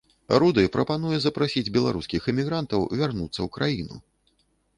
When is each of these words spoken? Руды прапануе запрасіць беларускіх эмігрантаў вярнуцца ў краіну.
Руды 0.43 0.63
прапануе 0.75 1.19
запрасіць 1.25 1.73
беларускіх 1.75 2.21
эмігрантаў 2.33 2.81
вярнуцца 2.99 3.37
ў 3.37 3.47
краіну. 3.61 3.95